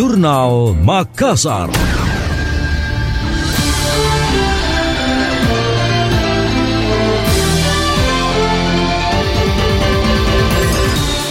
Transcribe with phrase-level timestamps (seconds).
[0.00, 1.68] Jurnal Makassar.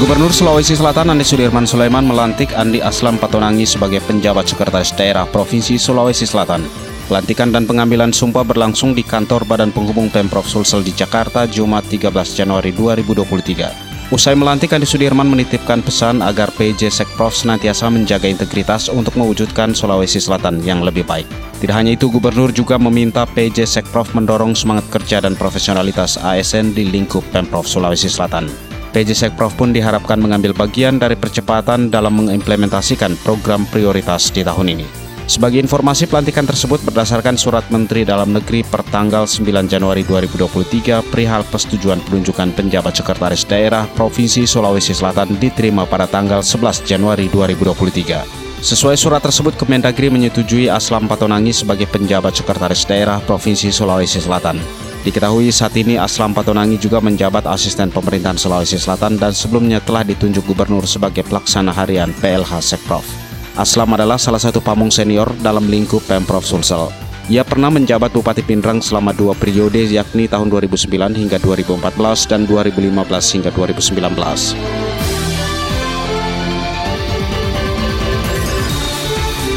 [0.00, 5.76] Gubernur Sulawesi Selatan Andi Sudirman Sulaiman melantik Andi Aslam Patonangi sebagai penjabat sekretaris daerah Provinsi
[5.76, 6.64] Sulawesi Selatan.
[7.04, 12.08] Pelantikan dan pengambilan sumpah berlangsung di kantor Badan Penghubung Pemprov Sulsel di Jakarta Jumat 13
[12.32, 13.83] Januari 2023.
[14.12, 20.20] Usai melantik, Andi Sudirman menitipkan pesan agar PJ Sekprov senantiasa menjaga integritas untuk mewujudkan Sulawesi
[20.20, 21.24] Selatan yang lebih baik.
[21.64, 26.84] Tidak hanya itu, Gubernur juga meminta PJ Sekprov mendorong semangat kerja dan profesionalitas ASN di
[26.84, 28.44] lingkup Pemprov Sulawesi Selatan.
[28.92, 35.03] PJ Sekprov pun diharapkan mengambil bagian dari percepatan dalam mengimplementasikan program prioritas di tahun ini.
[35.24, 41.40] Sebagai informasi, pelantikan tersebut berdasarkan surat Menteri Dalam Negeri per tanggal 9 Januari 2023 perihal
[41.48, 48.44] persetujuan penunjukan penjabat sekretaris daerah Provinsi Sulawesi Selatan diterima pada tanggal 11 Januari 2023.
[48.60, 54.60] Sesuai surat tersebut, Kemendagri menyetujui Aslam Patonangi sebagai penjabat sekretaris daerah Provinsi Sulawesi Selatan.
[55.08, 60.44] Diketahui saat ini Aslam Patonangi juga menjabat asisten pemerintahan Sulawesi Selatan dan sebelumnya telah ditunjuk
[60.52, 63.23] gubernur sebagai pelaksana harian PLH Sekprov.
[63.54, 66.90] Aslam adalah salah satu pamung senior dalam lingkup Pemprov Sulsel.
[67.30, 71.78] Ia pernah menjabat Bupati Pindrang selama dua periode yakni tahun 2009 hingga 2014
[72.26, 72.90] dan 2015
[73.38, 74.58] hingga 2019.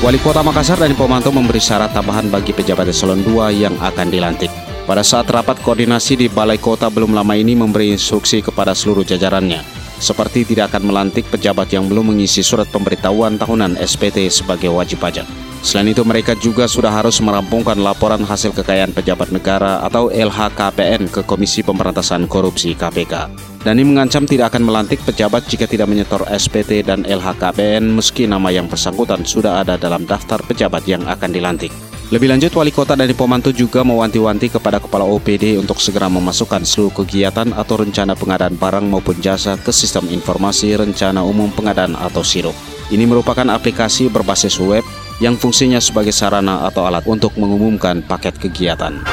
[0.05, 4.53] Wali Kota Makassar dan Pomanto memberi syarat tambahan bagi pejabat eselon 2 yang akan dilantik.
[4.85, 9.86] Pada saat rapat koordinasi di Balai Kota belum lama ini memberi instruksi kepada seluruh jajarannya,
[9.97, 15.25] seperti tidak akan melantik pejabat yang belum mengisi surat pemberitahuan tahunan SPT sebagai wajib pajak.
[15.65, 21.25] Selain itu, mereka juga sudah harus merampungkan laporan hasil kekayaan pejabat negara atau LHKPN ke
[21.25, 23.27] Komisi Pemberantasan Korupsi KPK.
[23.65, 28.69] Dani mengancam tidak akan melantik pejabat jika tidak menyetor SPT dan LHKPN meski nama yang
[28.69, 31.73] bersangkutan sudah ada dalam daftar pejabat yang akan dilantik.
[32.07, 37.03] Lebih lanjut, Wali Kota dari Pomanto juga mewanti-wanti kepada Kepala OPD untuk segera memasukkan seluruh
[37.03, 42.55] kegiatan atau rencana pengadaan barang maupun jasa ke Sistem Informasi Rencana Umum Pengadaan atau SIRUP.
[42.95, 44.87] Ini merupakan aplikasi berbasis web
[45.19, 49.03] yang fungsinya sebagai sarana atau alat untuk mengumumkan paket kegiatan.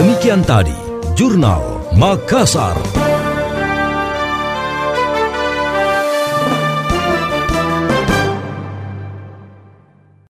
[0.00, 0.76] Demikian tadi,
[1.12, 3.05] Jurnal Makassar.